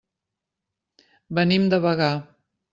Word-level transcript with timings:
Venim 1.41 1.71
de 1.75 1.83
Bagà. 1.87 2.13